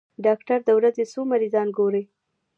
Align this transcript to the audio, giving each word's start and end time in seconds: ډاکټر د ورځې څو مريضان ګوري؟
ډاکټر 0.25 0.59
د 0.63 0.69
ورځې 0.77 1.03
څو 1.11 1.21
مريضان 1.31 1.67
ګوري؟ 1.77 2.03